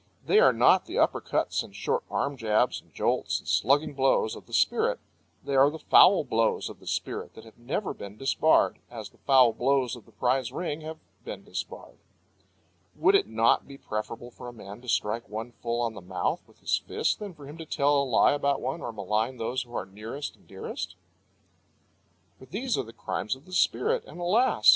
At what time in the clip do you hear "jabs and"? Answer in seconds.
2.35-2.91